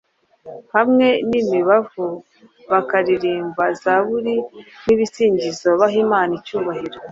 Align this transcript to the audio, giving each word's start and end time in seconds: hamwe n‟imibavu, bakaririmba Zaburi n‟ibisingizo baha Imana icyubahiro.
hamwe 0.73 1.07
n‟imibavu, 1.29 2.05
bakaririmba 2.71 3.63
Zaburi 3.81 4.35
n‟ibisingizo 4.85 5.69
baha 5.79 5.97
Imana 6.05 6.31
icyubahiro. 6.39 6.97